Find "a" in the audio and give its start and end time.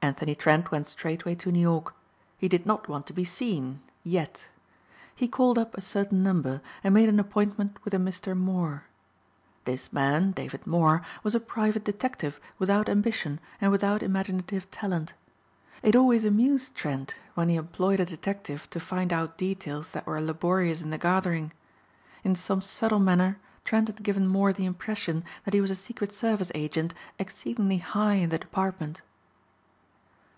5.76-5.80, 7.92-7.98, 11.34-11.40, 18.00-18.06, 25.72-25.76